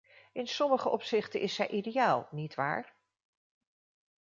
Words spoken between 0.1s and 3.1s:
In sommige opzichten is zij ideaal, nietwaar?